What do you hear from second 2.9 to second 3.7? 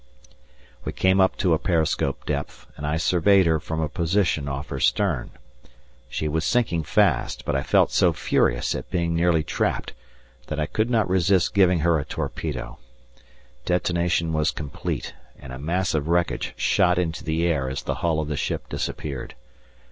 surveyed her